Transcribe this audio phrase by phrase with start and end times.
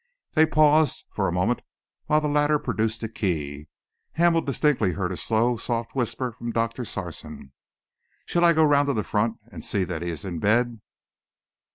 [0.33, 1.61] They paused for a moment
[2.07, 3.67] while the latter produced a key.
[4.13, 7.51] Hamel distinctly heard a slow, soft whisper from Doctor Sarson.
[8.25, 10.81] "Shall I go round to the front and see that he is in bed?"